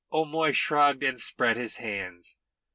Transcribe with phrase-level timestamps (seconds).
[0.11, 2.39] O'Moy shrugged and spread his hands.